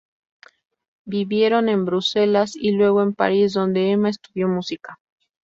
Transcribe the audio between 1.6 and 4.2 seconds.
en Bruselas y luego en París, donde Emma